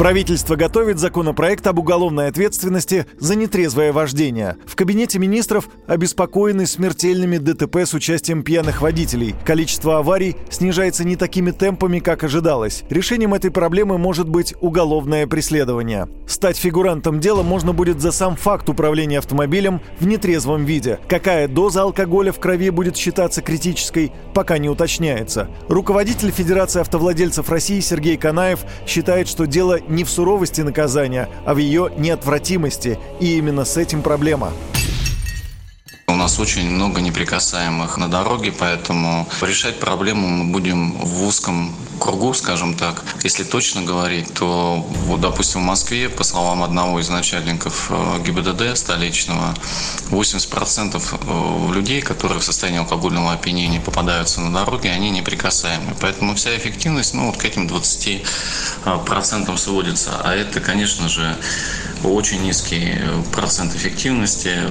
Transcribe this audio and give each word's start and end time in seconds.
Правительство 0.00 0.56
готовит 0.56 0.98
законопроект 0.98 1.66
об 1.66 1.78
уголовной 1.78 2.28
ответственности 2.28 3.04
за 3.18 3.34
нетрезвое 3.36 3.92
вождение. 3.92 4.56
В 4.64 4.74
Кабинете 4.74 5.18
министров 5.18 5.68
обеспокоены 5.86 6.64
смертельными 6.64 7.36
ДТП 7.36 7.80
с 7.84 7.92
участием 7.92 8.42
пьяных 8.42 8.80
водителей. 8.80 9.34
Количество 9.44 9.98
аварий 9.98 10.36
снижается 10.48 11.04
не 11.04 11.16
такими 11.16 11.50
темпами, 11.50 11.98
как 11.98 12.24
ожидалось. 12.24 12.82
Решением 12.88 13.34
этой 13.34 13.50
проблемы 13.50 13.98
может 13.98 14.26
быть 14.26 14.54
уголовное 14.62 15.26
преследование. 15.26 16.08
Стать 16.26 16.56
фигурантом 16.56 17.20
дела 17.20 17.42
можно 17.42 17.74
будет 17.74 18.00
за 18.00 18.10
сам 18.10 18.36
факт 18.36 18.70
управления 18.70 19.18
автомобилем 19.18 19.82
в 19.98 20.06
нетрезвом 20.06 20.64
виде. 20.64 20.98
Какая 21.10 21.46
доза 21.46 21.82
алкоголя 21.82 22.32
в 22.32 22.40
крови 22.40 22.70
будет 22.70 22.96
считаться 22.96 23.42
критической, 23.42 24.12
пока 24.32 24.56
не 24.56 24.70
уточняется. 24.70 25.50
Руководитель 25.68 26.30
Федерации 26.30 26.80
автовладельцев 26.80 27.50
России 27.50 27.80
Сергей 27.80 28.16
Канаев 28.16 28.60
считает, 28.86 29.28
что 29.28 29.46
дело 29.46 29.78
не 29.90 30.04
в 30.04 30.10
суровости 30.10 30.62
наказания, 30.62 31.28
а 31.44 31.54
в 31.54 31.58
ее 31.58 31.90
неотвратимости. 31.96 32.98
И 33.20 33.36
именно 33.36 33.64
с 33.64 33.76
этим 33.76 34.02
проблема. 34.02 34.52
Очень 36.40 36.70
много 36.70 37.02
неприкасаемых 37.02 37.98
на 37.98 38.08
дороге, 38.08 38.50
поэтому 38.50 39.28
решать 39.42 39.78
проблему 39.78 40.26
мы 40.26 40.50
будем 40.50 40.92
в 40.92 41.24
узком 41.24 41.76
кругу, 41.98 42.32
скажем 42.32 42.74
так. 42.74 43.04
Если 43.22 43.44
точно 43.44 43.82
говорить, 43.82 44.32
то, 44.32 44.76
вот, 45.04 45.20
допустим, 45.20 45.60
в 45.60 45.64
Москве, 45.64 46.08
по 46.08 46.24
словам 46.24 46.62
одного 46.62 46.98
из 46.98 47.10
начальников 47.10 47.90
э, 47.90 48.22
ГИБДД 48.24 48.74
столичного, 48.74 49.54
80% 50.10 51.02
э, 51.12 51.74
людей, 51.74 52.00
которые 52.00 52.40
в 52.40 52.44
состоянии 52.44 52.80
алкогольного 52.80 53.34
опьянения 53.34 53.78
попадаются 53.78 54.40
на 54.40 54.50
дороге, 54.50 54.90
они 54.92 55.10
неприкасаемы. 55.10 55.94
Поэтому 56.00 56.34
вся 56.36 56.56
эффективность 56.56 57.12
ну, 57.12 57.26
вот 57.26 57.36
к 57.36 57.44
этим 57.44 57.66
20% 57.66 58.24
э, 58.86 59.56
сводится. 59.58 60.22
А 60.24 60.34
это, 60.34 60.60
конечно 60.60 61.10
же, 61.10 61.36
очень 62.02 62.42
низкий 62.42 62.94
процент 63.30 63.74
эффективности. 63.74 64.70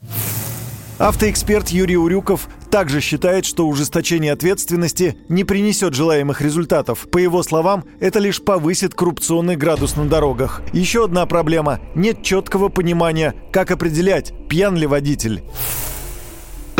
Автоэксперт 0.99 1.69
Юрий 1.69 1.95
Урюков 1.95 2.49
также 2.69 2.99
считает, 2.99 3.45
что 3.45 3.65
ужесточение 3.69 4.33
ответственности 4.33 5.17
не 5.29 5.45
принесет 5.45 5.93
желаемых 5.93 6.41
результатов. 6.41 7.07
По 7.09 7.17
его 7.17 7.41
словам, 7.41 7.85
это 8.01 8.19
лишь 8.19 8.41
повысит 8.41 8.93
коррупционный 8.95 9.55
градус 9.55 9.95
на 9.95 10.09
дорогах. 10.09 10.61
Еще 10.73 11.05
одна 11.05 11.25
проблема– 11.25 11.79
нет 11.95 12.21
четкого 12.21 12.67
понимания, 12.67 13.33
как 13.53 13.71
определять, 13.71 14.33
пьян 14.49 14.75
ли 14.75 14.87
водитель. 14.87 15.41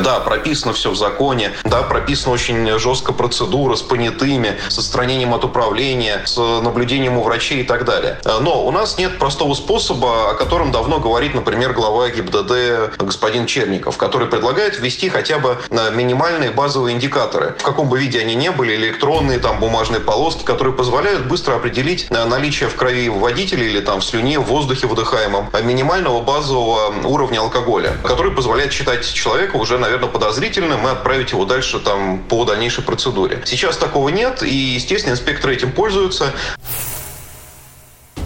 Да, 0.03 0.19
прописано 0.19 0.73
все 0.73 0.91
в 0.91 0.95
законе, 0.95 1.51
да, 1.63 1.83
прописана 1.83 2.33
очень 2.33 2.79
жестко 2.79 3.13
процедура 3.13 3.75
с 3.75 3.81
понятыми, 3.81 4.57
с 4.69 4.77
отстранением 4.77 5.33
от 5.33 5.43
управления, 5.43 6.21
с 6.25 6.37
наблюдением 6.37 7.17
у 7.17 7.23
врачей 7.23 7.61
и 7.61 7.63
так 7.63 7.85
далее. 7.85 8.19
Но 8.41 8.65
у 8.65 8.71
нас 8.71 8.97
нет 8.97 9.17
простого 9.19 9.53
способа, 9.53 10.31
о 10.31 10.33
котором 10.35 10.71
давно 10.71 10.99
говорит, 10.99 11.33
например, 11.33 11.73
глава 11.73 12.09
ГИБДД 12.09 12.97
господин 12.99 13.45
Черников, 13.45 13.97
который 13.97 14.27
предлагает 14.27 14.79
ввести 14.79 15.09
хотя 15.09 15.39
бы 15.39 15.57
э, 15.69 15.91
минимальные 15.93 16.51
базовые 16.51 16.95
индикаторы. 16.95 17.55
В 17.59 17.63
каком 17.63 17.89
бы 17.89 17.99
виде 17.99 18.19
они 18.19 18.35
ни 18.35 18.49
были, 18.49 18.75
электронные, 18.75 19.39
там, 19.39 19.59
бумажные 19.59 19.99
полоски, 19.99 20.43
которые 20.43 20.73
позволяют 20.73 21.27
быстро 21.27 21.55
определить 21.55 22.07
э, 22.09 22.25
наличие 22.25 22.69
в 22.69 22.75
крови 22.75 23.09
водителя 23.09 23.65
или 23.65 23.79
там 23.81 23.99
в 23.99 24.05
слюне, 24.05 24.39
в 24.39 24.43
воздухе 24.43 24.87
выдыхаемом 24.87 25.49
э, 25.51 25.61
минимального 25.61 26.21
базового 26.21 26.93
уровня 27.03 27.39
алкоголя, 27.39 27.97
который 28.03 28.31
позволяет 28.31 28.71
считать 28.71 29.11
человека 29.11 29.55
уже 29.57 29.77
на 29.77 29.88
наверное, 29.89 30.09
подозрительным 30.09 30.87
и 30.87 30.91
отправить 30.91 31.31
его 31.31 31.45
дальше 31.45 31.79
там 31.79 32.19
по 32.19 32.45
дальнейшей 32.45 32.83
процедуре. 32.83 33.41
Сейчас 33.45 33.77
такого 33.77 34.09
нет, 34.09 34.43
и, 34.43 34.55
естественно, 34.55 35.13
инспекторы 35.13 35.53
этим 35.55 35.71
пользуются. 35.71 36.31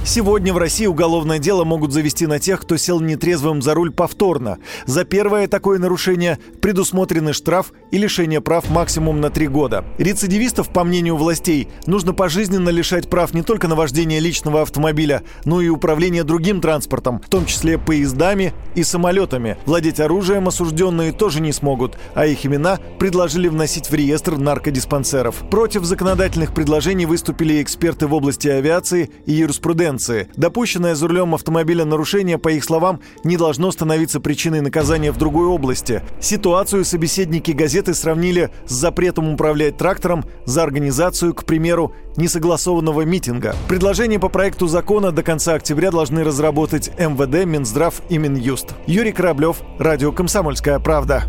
Сегодня 0.06 0.54
в 0.54 0.58
России 0.58 0.86
уголовное 0.86 1.40
дело 1.40 1.64
могут 1.64 1.94
завести 1.94 2.28
на 2.28 2.38
тех, 2.38 2.60
кто 2.60 2.76
сел 2.76 3.00
нетрезвым 3.00 3.62
за 3.62 3.74
руль 3.74 3.90
повторно. 3.90 4.58
За 4.86 5.06
первое 5.06 5.48
такое 5.48 5.80
нарушение 5.80 6.40
предусмотрены 6.62 7.32
штраф 7.32 7.72
и 7.90 7.98
лишение 7.98 8.42
прав 8.42 8.70
максимум 8.70 9.22
на 9.22 9.30
три 9.30 9.48
года. 9.48 9.86
Рецидивистов, 9.98 10.70
по 10.70 10.84
мнению 10.84 11.16
властей, 11.16 11.70
нужно 11.86 12.14
пожизненно 12.14 12.68
лишать 12.68 13.10
прав 13.10 13.34
не 13.34 13.44
только 13.44 13.70
на 13.70 13.76
вождение 13.76 14.20
личного 14.20 14.62
автомобиля, 14.62 15.24
но 15.46 15.62
и 15.62 15.70
управление 15.70 16.26
другим 16.26 16.60
транспортом, 16.60 17.22
в 17.22 17.30
том 17.30 17.46
числе 17.46 17.78
поездами 17.78 18.54
и 18.76 18.84
самолетами. 18.84 19.58
Владеть 19.66 20.02
оружием 20.02 20.50
осужденные 20.50 21.14
тоже 21.14 21.40
не 21.40 21.54
смогут, 21.54 21.98
а 22.14 22.26
их 22.26 22.46
имена 22.46 22.78
предложили 23.00 23.48
вносить 23.48 23.90
в 23.90 23.94
реестр 23.94 24.36
наркодиспансеров. 24.36 25.50
Против 25.50 25.86
законодательных 25.86 26.54
предложений 26.54 27.06
выступили 27.06 27.62
эксперты 27.62 28.06
в 28.06 28.14
области 28.14 28.50
авиации 28.50 29.10
и 29.26 29.32
юриспруденции 29.32 29.93
конкуренции. 29.94 30.28
Допущенное 30.36 30.96
за 30.96 31.08
рулем 31.08 31.36
автомобиля 31.36 31.86
нарушение, 31.86 32.38
по 32.38 32.50
их 32.50 32.64
словам, 32.64 33.00
не 33.24 33.38
должно 33.38 33.72
становиться 33.72 34.20
причиной 34.20 34.62
наказания 34.62 35.12
в 35.12 35.18
другой 35.18 35.48
области. 35.48 36.02
Ситуацию 36.20 36.86
собеседники 36.86 37.52
газеты 37.52 37.94
сравнили 37.94 38.50
с 38.66 38.74
запретом 38.74 39.34
управлять 39.34 39.78
трактором 39.78 40.26
за 40.46 40.64
организацию, 40.64 41.34
к 41.34 41.46
примеру, 41.46 41.94
несогласованного 42.18 43.02
митинга. 43.02 43.56
Предложение 43.68 44.20
по 44.20 44.30
проекту 44.30 44.68
закона 44.68 45.12
до 45.12 45.24
конца 45.24 45.54
октября 45.54 45.92
должны 45.92 46.24
разработать 46.24 46.92
МВД, 47.00 47.46
Минздрав 47.46 48.02
и 48.10 48.18
Минюст. 48.18 48.74
Юрий 48.88 49.12
Кораблев, 49.12 49.58
Радио 49.80 50.12
«Комсомольская 50.12 50.80
правда». 50.80 51.24